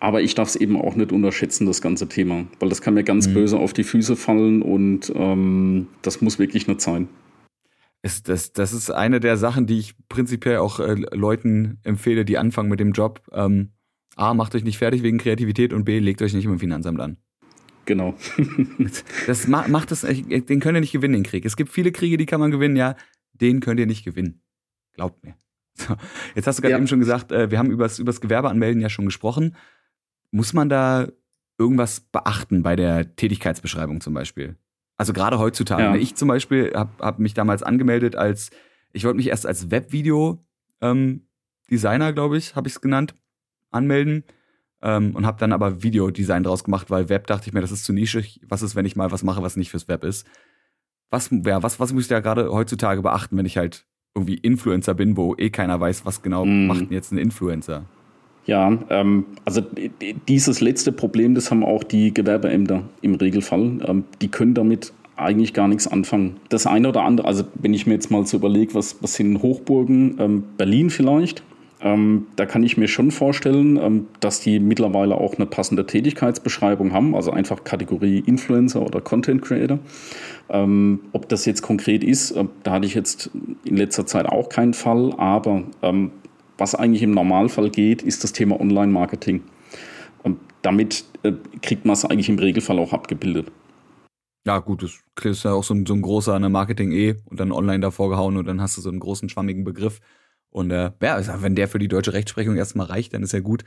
[0.00, 3.04] aber ich darf es eben auch nicht unterschätzen, das ganze Thema, weil das kann mir
[3.04, 3.34] ganz mhm.
[3.34, 7.08] böse auf die Füße fallen und ähm, das muss wirklich nicht sein.
[8.02, 12.38] Es, das, das ist eine der Sachen, die ich prinzipiell auch äh, Leuten empfehle, die
[12.38, 13.22] anfangen mit dem Job.
[13.32, 13.72] Ähm,
[14.16, 17.18] A, macht euch nicht fertig wegen Kreativität und B, legt euch nicht im Finanzamt an.
[17.84, 18.14] Genau.
[19.26, 21.44] das macht das, den könnt ihr nicht gewinnen, den Krieg.
[21.44, 22.94] Es gibt viele Kriege, die kann man gewinnen, ja,
[23.32, 24.42] den könnt ihr nicht gewinnen.
[24.94, 25.34] Glaubt mir.
[25.74, 25.96] So,
[26.34, 26.78] jetzt hast du gerade ja.
[26.78, 29.56] eben schon gesagt, äh, wir haben übers, übers Gewerbeanmelden ja schon gesprochen.
[30.30, 31.08] Muss man da
[31.58, 34.56] irgendwas beachten bei der Tätigkeitsbeschreibung zum Beispiel?
[35.00, 35.82] Also gerade heutzutage.
[35.82, 35.94] Ja.
[35.94, 38.50] Ich zum Beispiel habe hab mich damals angemeldet als,
[38.92, 43.14] ich wollte mich erst als Webvideo-Designer, ähm, glaube ich, habe ich es genannt,
[43.70, 44.24] anmelden
[44.82, 47.86] ähm, und habe dann aber Videodesign draus gemacht, weil Web dachte ich mir, das ist
[47.86, 48.42] zu nischig.
[48.46, 50.26] Was ist, wenn ich mal was mache, was nicht fürs Web ist?
[51.08, 54.92] Was, ja, was, was muss ich da gerade heutzutage beachten, wenn ich halt irgendwie Influencer
[54.92, 56.66] bin, wo eh keiner weiß, was genau mm.
[56.66, 57.86] macht denn jetzt ein Influencer?
[58.50, 59.62] Ja, ähm, also
[60.26, 63.78] dieses letzte Problem, das haben auch die Gewerbeämter im Regelfall.
[63.86, 66.38] Ähm, die können damit eigentlich gar nichts anfangen.
[66.48, 69.40] Das eine oder andere, also wenn ich mir jetzt mal so überlege, was, was sind
[69.40, 71.44] Hochburgen, ähm, Berlin vielleicht,
[71.82, 76.92] Ähm, da kann ich mir schon vorstellen, ähm, dass die mittlerweile auch eine passende Tätigkeitsbeschreibung
[76.92, 79.78] haben, also einfach Kategorie Influencer oder Content Creator.
[80.50, 83.30] Ähm, ob das jetzt konkret ist, äh, da hatte ich jetzt
[83.64, 86.10] in letzter Zeit auch keinen Fall, aber ähm,
[86.60, 89.42] was eigentlich im Normalfall geht, ist das Thema Online-Marketing.
[90.24, 93.50] Ähm, damit äh, kriegt man es eigentlich im Regelfall auch abgebildet.
[94.46, 97.40] Ja, gut, das ist ja auch so ein, so ein großer eine Marketing E und
[97.40, 100.00] dann online davor gehauen und dann hast du so einen großen schwammigen Begriff.
[100.50, 103.64] Und äh, ja, wenn der für die deutsche Rechtsprechung erstmal reicht, dann ist ja gut.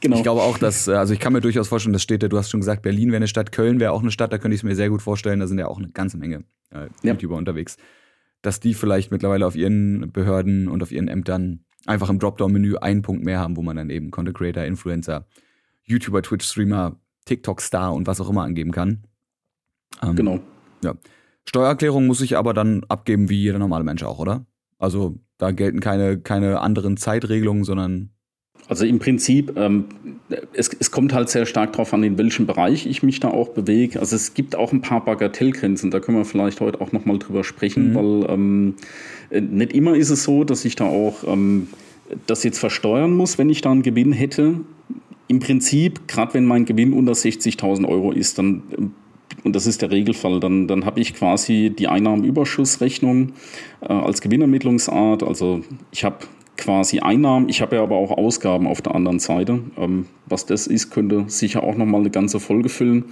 [0.00, 0.16] Genau.
[0.16, 2.38] Ich glaube auch, dass, äh, also ich kann mir durchaus vorstellen, das steht ja, du
[2.38, 4.60] hast schon gesagt, Berlin wäre eine Stadt, Köln wäre auch eine Stadt, da könnte ich
[4.60, 7.12] es mir sehr gut vorstellen, da sind ja auch eine ganze Menge äh, ja.
[7.12, 7.76] YouTuber unterwegs.
[8.42, 13.02] Dass die vielleicht mittlerweile auf ihren Behörden und auf ihren Ämtern einfach im Dropdown-Menü einen
[13.02, 15.26] Punkt mehr haben, wo man dann eben Content Creator, Influencer,
[15.84, 19.04] YouTuber, Twitch-Streamer, TikTok-Star und was auch immer angeben kann.
[20.02, 20.40] Ähm, genau.
[20.82, 20.94] Ja.
[21.48, 24.46] Steuererklärung muss ich aber dann abgeben wie jeder normale Mensch auch, oder?
[24.78, 28.10] Also da gelten keine, keine anderen Zeitregelungen, sondern.
[28.68, 29.84] Also im Prinzip, ähm,
[30.52, 33.50] es, es kommt halt sehr stark darauf an, in welchem Bereich ich mich da auch
[33.50, 34.00] bewege.
[34.00, 37.44] Also es gibt auch ein paar Bagatellgrenzen, da können wir vielleicht heute auch nochmal drüber
[37.44, 37.94] sprechen, mhm.
[37.94, 38.74] weil ähm,
[39.30, 41.68] nicht immer ist es so, dass ich da auch ähm,
[42.26, 44.60] das jetzt versteuern muss, wenn ich da einen Gewinn hätte.
[45.28, 48.62] Im Prinzip, gerade wenn mein Gewinn unter 60.000 Euro ist, dann
[49.44, 53.32] und das ist der Regelfall, dann, dann habe ich quasi die Einnahmenüberschussrechnung
[53.80, 55.22] äh, als Gewinnermittlungsart.
[55.22, 55.60] Also
[55.92, 56.18] ich habe
[56.56, 59.60] quasi Einnahmen, ich habe ja aber auch Ausgaben auf der anderen Seite.
[59.76, 63.04] Ähm, was das ist, könnte sicher auch nochmal eine ganze Folge füllen.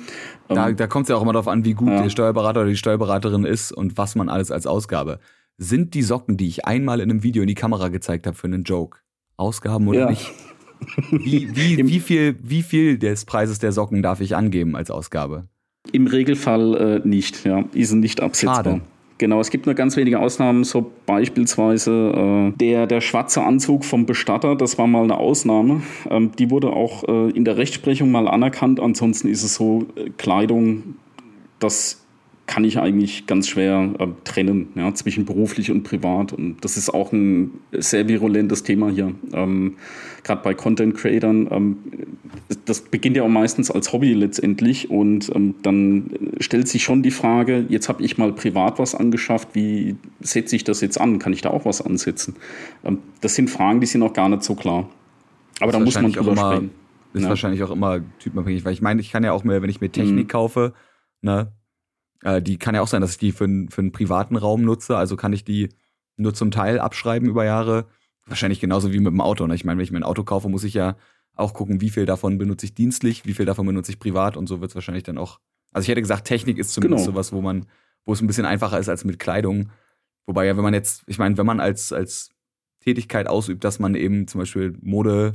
[0.48, 2.02] Ähm, da da kommt es ja auch immer darauf an, wie gut ja.
[2.02, 5.20] der Steuerberater oder die Steuerberaterin ist und was man alles als Ausgabe.
[5.56, 8.46] Sind die Socken, die ich einmal in einem Video in die Kamera gezeigt habe für
[8.46, 8.98] einen Joke,
[9.36, 10.10] Ausgaben oder ja.
[10.10, 10.32] nicht?
[11.10, 15.44] Wie, wie, wie, viel, wie viel des Preises der Socken darf ich angeben als Ausgabe?
[15.92, 17.62] Im Regelfall äh, nicht, ja.
[17.62, 18.56] Die sind nicht absetzbar.
[18.56, 18.80] Schade.
[19.24, 24.04] Genau, es gibt nur ganz wenige Ausnahmen, so beispielsweise äh, der, der schwarze Anzug vom
[24.04, 25.80] Bestatter, das war mal eine Ausnahme.
[26.10, 28.80] Ähm, die wurde auch äh, in der Rechtsprechung mal anerkannt.
[28.80, 30.96] Ansonsten ist es so, äh, Kleidung,
[31.58, 32.03] das
[32.46, 36.32] kann ich eigentlich ganz schwer äh, trennen ja, zwischen beruflich und privat.
[36.32, 39.14] Und das ist auch ein sehr virulentes Thema hier.
[39.32, 39.76] Ähm,
[40.24, 41.48] Gerade bei Content Creatern.
[41.50, 41.76] Ähm,
[42.66, 44.90] das beginnt ja auch meistens als Hobby letztendlich.
[44.90, 49.48] Und ähm, dann stellt sich schon die Frage, jetzt habe ich mal privat was angeschafft,
[49.54, 51.18] wie setze ich das jetzt an?
[51.18, 52.36] Kann ich da auch was ansetzen?
[52.84, 54.88] Ähm, das sind Fragen, die sind noch gar nicht so klar.
[55.60, 56.70] Aber da muss man drüber immer, sprechen.
[57.14, 57.28] Ist ja.
[57.28, 59.88] wahrscheinlich auch immer typenabhängig, weil ich meine, ich kann ja auch mehr, wenn ich mir
[59.88, 60.28] Technik mhm.
[60.28, 60.74] kaufe,
[61.22, 61.52] ne,
[62.24, 64.96] äh, die kann ja auch sein, dass ich die für, für einen privaten Raum nutze.
[64.96, 65.68] Also kann ich die
[66.16, 67.86] nur zum Teil abschreiben über Jahre.
[68.26, 69.46] Wahrscheinlich genauso wie mit dem Auto.
[69.46, 69.54] Ne?
[69.54, 70.96] Ich meine, wenn ich mir ein Auto kaufe, muss ich ja
[71.36, 74.48] auch gucken, wie viel davon benutze ich dienstlich, wie viel davon benutze ich privat und
[74.48, 75.40] so wird es wahrscheinlich dann auch.
[75.72, 77.14] Also ich hätte gesagt, Technik ist zumindest genau.
[77.14, 77.66] sowas, wo man,
[78.04, 79.70] wo es ein bisschen einfacher ist als mit Kleidung.
[80.26, 82.30] Wobei ja, wenn man jetzt, ich meine, wenn man als, als
[82.80, 85.32] Tätigkeit ausübt, dass man eben zum Beispiel Mode,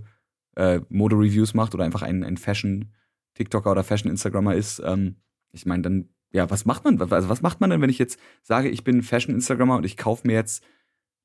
[0.56, 5.18] äh, Mode-Reviews macht oder einfach ein, ein Fashion-TikToker oder Fashion-Instagrammer ist, ähm,
[5.52, 7.02] ich meine, dann ja, was macht man?
[7.02, 10.28] Also was macht man denn, wenn ich jetzt sage, ich bin Fashion-Instagrammer und ich kaufe
[10.28, 10.64] mir jetzt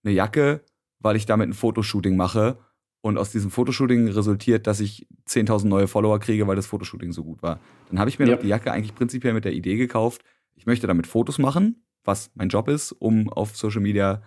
[0.03, 0.63] eine Jacke,
[0.99, 2.59] weil ich damit ein Fotoshooting mache
[3.01, 7.25] und aus diesem Fotoshooting resultiert, dass ich 10.000 neue Follower kriege, weil das Fotoshooting so
[7.25, 7.61] gut war.
[7.91, 8.37] Dann habe ich mir ja.
[8.37, 10.23] die Jacke eigentlich prinzipiell mit der Idee gekauft,
[10.57, 14.23] ich möchte damit Fotos machen, was mein Job ist, um auf Social Media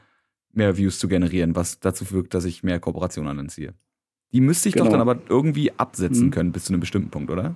[0.51, 3.73] mehr Views zu generieren, was dazu führt, dass ich mehr Kooperationen anziehe.
[4.33, 4.85] Die müsste ich genau.
[4.85, 6.31] doch dann aber irgendwie absetzen mhm.
[6.31, 7.55] können bis zu einem bestimmten Punkt, oder?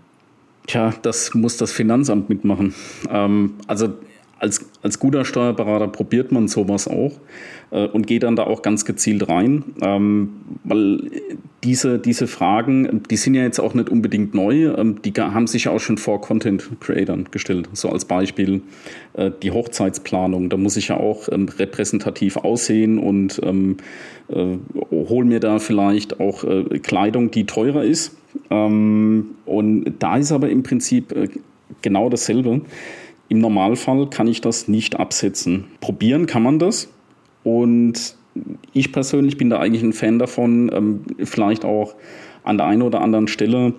[0.67, 2.73] Tja, das muss das Finanzamt mitmachen.
[3.09, 3.93] Ähm, also
[4.41, 7.13] als, als guter Steuerberater probiert man sowas auch
[7.69, 10.31] äh, und geht dann da auch ganz gezielt rein, ähm,
[10.63, 11.11] weil
[11.63, 15.65] diese, diese Fragen, die sind ja jetzt auch nicht unbedingt neu, ähm, die haben sich
[15.65, 17.69] ja auch schon vor Content-Creatern gestellt.
[17.73, 18.63] So als Beispiel
[19.13, 23.77] äh, die Hochzeitsplanung, da muss ich ja auch ähm, repräsentativ aussehen und ähm,
[24.29, 24.57] äh,
[24.89, 28.17] hol mir da vielleicht auch äh, Kleidung, die teurer ist.
[28.49, 31.29] Ähm, und da ist aber im Prinzip äh,
[31.81, 32.61] genau dasselbe.
[33.29, 35.65] Im Normalfall kann ich das nicht absetzen.
[35.79, 36.89] Probieren kann man das.
[37.43, 38.15] Und
[38.73, 41.95] ich persönlich bin da eigentlich ein Fan davon, ähm, vielleicht auch
[42.43, 43.73] an der einen oder anderen Stelle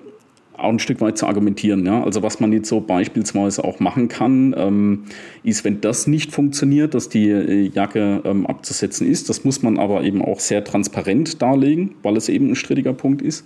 [0.56, 1.84] auch ein Stück weit zu argumentieren.
[1.86, 2.04] Ja?
[2.04, 5.04] Also was man jetzt so beispielsweise auch machen kann, ähm,
[5.42, 9.78] ist, wenn das nicht funktioniert, dass die äh, Jacke ähm, abzusetzen ist, das muss man
[9.78, 13.44] aber eben auch sehr transparent darlegen, weil es eben ein strittiger Punkt ist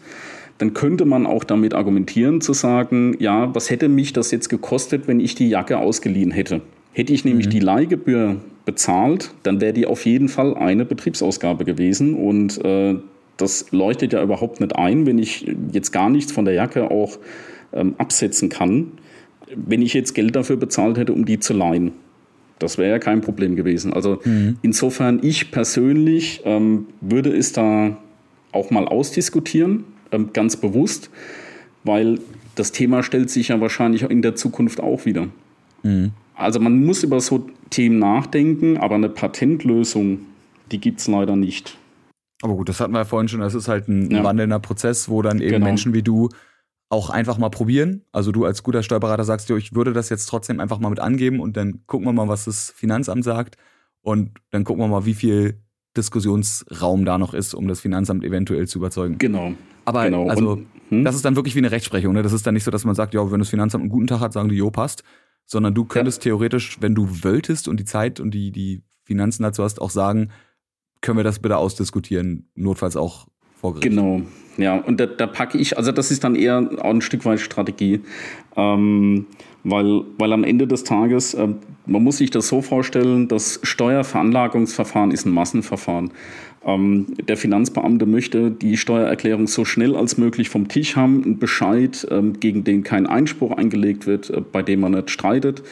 [0.58, 5.06] dann könnte man auch damit argumentieren zu sagen, ja, was hätte mich das jetzt gekostet,
[5.06, 6.62] wenn ich die Jacke ausgeliehen hätte?
[6.92, 7.50] Hätte ich nämlich mhm.
[7.50, 12.96] die Leihgebühr bezahlt, dann wäre die auf jeden Fall eine Betriebsausgabe gewesen und äh,
[13.36, 17.18] das leuchtet ja überhaupt nicht ein, wenn ich jetzt gar nichts von der Jacke auch
[17.72, 18.92] ähm, absetzen kann,
[19.54, 21.92] wenn ich jetzt Geld dafür bezahlt hätte, um die zu leihen.
[22.58, 23.92] Das wäre ja kein Problem gewesen.
[23.92, 24.56] Also mhm.
[24.62, 27.98] insofern, ich persönlich ähm, würde es da
[28.52, 31.10] auch mal ausdiskutieren, ähm, ganz bewusst,
[31.84, 32.18] weil
[32.54, 35.28] das Thema stellt sich ja wahrscheinlich in der Zukunft auch wieder.
[35.82, 36.12] Mhm.
[36.34, 40.20] Also man muss über so Themen nachdenken, aber eine Patentlösung,
[40.70, 41.78] die gibt es leider nicht.
[42.42, 44.22] Aber gut, das hatten wir ja vorhin schon, das ist halt ein ja.
[44.22, 45.66] wandelnder Prozess, wo dann eben genau.
[45.66, 46.28] Menschen wie du
[46.88, 48.02] auch einfach mal probieren.
[48.12, 51.00] Also du als guter Steuerberater sagst dir, ich würde das jetzt trotzdem einfach mal mit
[51.00, 53.56] angeben und dann gucken wir mal, was das Finanzamt sagt
[54.02, 55.60] und dann gucken wir mal, wie viel
[55.96, 59.18] Diskussionsraum da noch ist, um das Finanzamt eventuell zu überzeugen.
[59.18, 59.54] Genau.
[59.86, 60.28] Aber genau.
[60.28, 61.04] also und, hm?
[61.04, 62.12] das ist dann wirklich wie eine Rechtsprechung.
[62.12, 62.22] Ne?
[62.22, 64.20] Das ist dann nicht so, dass man sagt, ja, wenn das Finanzamt einen guten Tag
[64.20, 65.02] hat, sagen die, jo, passt.
[65.46, 66.30] Sondern du könntest ja.
[66.30, 70.30] theoretisch, wenn du wolltest und die Zeit und die, die Finanzen dazu hast, auch sagen,
[71.00, 73.28] können wir das bitte ausdiskutieren, notfalls auch
[73.60, 73.88] vor Gericht.
[73.88, 74.22] Genau,
[74.56, 77.40] ja, und da, da packe ich, also das ist dann eher auch ein Stück weit
[77.40, 78.00] Strategie,
[78.56, 79.26] ähm,
[79.64, 81.48] weil, weil am Ende des Tages, äh,
[81.86, 86.10] man muss sich das so vorstellen, das Steuerveranlagungsverfahren ist ein Massenverfahren.
[86.66, 92.06] Ähm, der Finanzbeamte möchte die Steuererklärung so schnell als möglich vom Tisch haben, einen Bescheid,
[92.10, 95.62] ähm, gegen den kein Einspruch eingelegt wird, äh, bei dem man nicht streitet,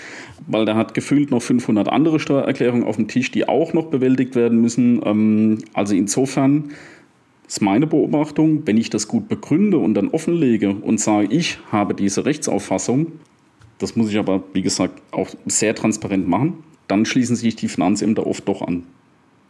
[0.46, 4.36] weil der hat gefühlt noch 500 andere Steuererklärungen auf dem Tisch, die auch noch bewältigt
[4.36, 5.00] werden müssen.
[5.04, 6.70] Ähm, also insofern
[7.48, 11.94] ist meine Beobachtung, wenn ich das gut begründe und dann offenlege und sage, ich habe
[11.94, 13.08] diese Rechtsauffassung,
[13.78, 18.26] das muss ich aber, wie gesagt, auch sehr transparent machen, dann schließen sich die Finanzämter
[18.26, 18.84] oft doch an.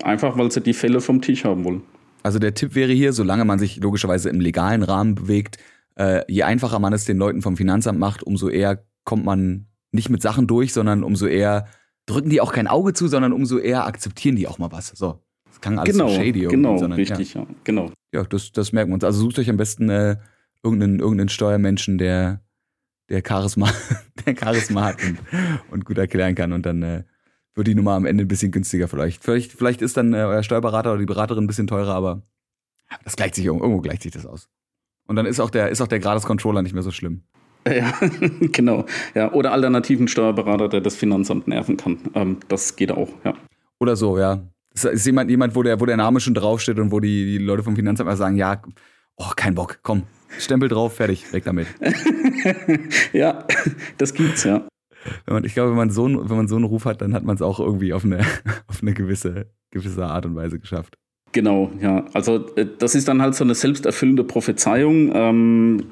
[0.04, 1.82] Einfach, weil sie die Fälle vom Tisch haben wollen.
[2.22, 5.58] Also der Tipp wäre hier, solange man sich logischerweise im legalen Rahmen bewegt,
[5.96, 10.10] äh, je einfacher man es den Leuten vom Finanzamt macht, umso eher kommt man nicht
[10.10, 11.66] mit Sachen durch, sondern umso eher
[12.06, 14.88] drücken die auch kein Auge zu, sondern umso eher akzeptieren die auch mal was.
[14.88, 17.42] So, das kann alles genau, so shady Genau, sondern, richtig, ja.
[17.42, 17.46] ja.
[17.64, 17.90] genau.
[18.12, 19.04] Ja, das, das merken wir uns.
[19.04, 20.16] Also sucht euch am besten äh,
[20.62, 22.42] irgendeinen, irgendeinen Steuermenschen, der,
[23.08, 23.70] der Charisma,
[24.26, 25.18] der Charisma hat und,
[25.70, 27.04] und gut erklären kann und dann äh,
[27.54, 29.22] wird die Nummer am Ende ein bisschen günstiger vielleicht.
[29.22, 32.22] Vielleicht, vielleicht ist dann äh, euer Steuerberater oder die Beraterin ein bisschen teurer, aber
[33.04, 34.48] das gleicht sich irgendwo gleicht sich das aus.
[35.06, 37.22] Und dann ist auch der, ist auch der Grades-Controller nicht mehr so schlimm.
[37.66, 37.92] Ja,
[38.40, 38.84] genau.
[39.14, 41.98] Ja, oder alternativen Steuerberater, der das Finanzamt nerven kann.
[42.14, 43.34] Ähm, das geht auch, ja.
[43.80, 44.42] Oder so, ja.
[44.72, 47.38] Das ist jemand, jemand, wo der, wo der Name schon draufsteht und wo die, die
[47.38, 48.60] Leute vom Finanzamt mal sagen, ja,
[49.16, 50.02] oh, kein Bock, komm,
[50.38, 51.68] Stempel drauf, fertig, weg damit.
[53.12, 53.46] ja,
[53.98, 54.66] das gibt's, ja.
[55.26, 57.24] Wenn man, ich glaube, wenn man so, wenn man so einen Ruf hat, dann hat
[57.24, 58.20] man es auch irgendwie auf eine,
[58.66, 60.96] auf eine gewisse, gewisse Art und Weise geschafft.
[61.32, 62.04] Genau, ja.
[62.12, 65.10] Also äh, das ist dann halt so eine selbsterfüllende Prophezeiung.
[65.14, 65.82] Ähm,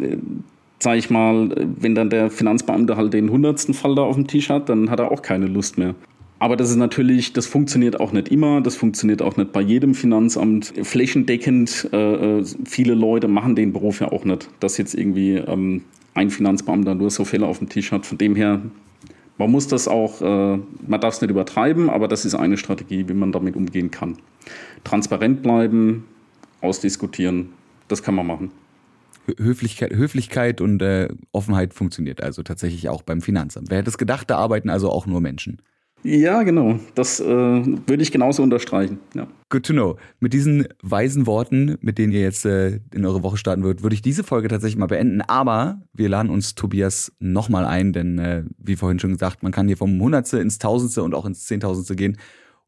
[0.78, 4.50] sag ich mal, wenn dann der Finanzbeamte halt den hundertsten Fall da auf dem Tisch
[4.50, 5.94] hat, dann hat er auch keine Lust mehr.
[6.42, 9.94] Aber das ist natürlich, das funktioniert auch nicht immer, das funktioniert auch nicht bei jedem
[9.94, 10.74] Finanzamt.
[10.82, 15.82] Flächendeckend, äh, äh viele Leute machen den Beruf ja auch nicht, dass jetzt irgendwie ähm,
[16.14, 18.06] ein Finanzbeamter nur so Fälle auf dem Tisch hat.
[18.06, 18.60] Von dem her,
[19.38, 23.08] man muss das auch, äh, man darf es nicht übertreiben, aber das ist eine Strategie,
[23.08, 24.18] wie man damit umgehen kann.
[24.84, 26.04] Transparent bleiben,
[26.60, 27.50] ausdiskutieren,
[27.88, 28.50] das kann man machen.
[29.38, 33.70] Höflichkeit, Höflichkeit und äh, Offenheit funktioniert also tatsächlich auch beim Finanzamt.
[33.70, 35.62] Wer hätte es gedacht, da arbeiten also auch nur Menschen.
[36.04, 36.80] Ja, genau.
[36.94, 38.98] Das äh, würde ich genauso unterstreichen.
[39.14, 39.28] Ja.
[39.50, 39.96] Good to know.
[40.18, 43.94] Mit diesen weisen Worten, mit denen ihr jetzt äh, in eure Woche starten würdet, würde
[43.94, 45.20] ich diese Folge tatsächlich mal beenden.
[45.20, 49.68] Aber wir laden uns Tobias nochmal ein, denn äh, wie vorhin schon gesagt, man kann
[49.68, 52.18] hier vom Hundertste ins Tausendste und auch ins Zehntausendste gehen.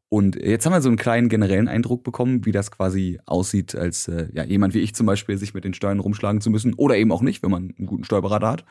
[0.07, 4.07] Und jetzt haben wir so einen kleinen generellen Eindruck bekommen, wie das quasi aussieht, als
[4.07, 6.73] äh, ja, jemand wie ich zum Beispiel, sich mit den Steuern rumschlagen zu müssen.
[6.75, 8.65] Oder eben auch nicht, wenn man einen guten Steuerberater hat.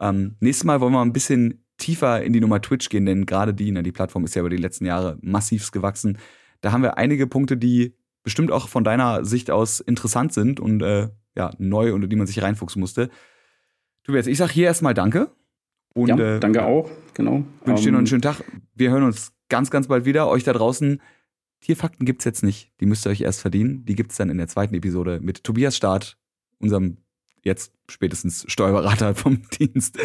[0.00, 3.54] Ähm, nächstes Mal wollen wir ein bisschen tiefer in die Nummer Twitch gehen, denn gerade
[3.54, 6.18] die, ne, die Plattform ist ja über die letzten Jahre massivst gewachsen.
[6.60, 10.82] Da haben wir einige Punkte, die bestimmt auch von deiner Sicht aus interessant sind und
[10.82, 13.10] äh, ja, neu, unter die man sich reinfuchsen musste.
[14.04, 15.30] Tobias, ich sag hier erstmal Danke.
[15.94, 17.44] Und, ja, äh, danke auch, genau.
[17.64, 18.44] Wünsche dir noch einen ähm, schönen Tag.
[18.74, 20.28] Wir hören uns ganz, ganz bald wieder.
[20.28, 21.00] Euch da draußen,
[21.60, 22.72] Tierfakten gibt's jetzt nicht.
[22.80, 23.84] Die müsst ihr euch erst verdienen.
[23.86, 26.18] Die gibt's dann in der zweiten Episode mit Tobias Start,
[26.58, 26.98] unserem
[27.46, 29.98] jetzt spätestens Steuerberater vom Dienst.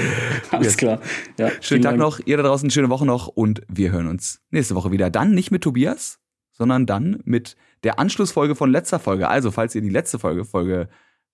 [0.51, 1.01] Alles klar.
[1.38, 1.99] Ja, Schönen Tag Dank.
[1.99, 5.10] noch, ihr da draußen, schöne Woche noch und wir hören uns nächste Woche wieder.
[5.10, 6.19] Dann nicht mit Tobias,
[6.51, 9.27] sondern dann mit der Anschlussfolge von letzter Folge.
[9.27, 10.87] Also, falls ihr die letzte Folge, Folge,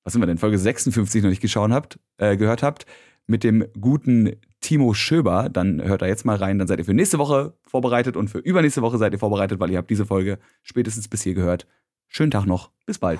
[0.04, 2.86] was sind wir denn, Folge 56 noch nicht geschaut habt, äh, gehört habt,
[3.28, 6.94] mit dem guten Timo Schöber, dann hört da jetzt mal rein, dann seid ihr für
[6.94, 10.40] nächste Woche vorbereitet und für übernächste Woche seid ihr vorbereitet, weil ihr habt diese Folge
[10.64, 11.68] spätestens bis hier gehört.
[12.08, 13.20] Schönen Tag noch, bis bald.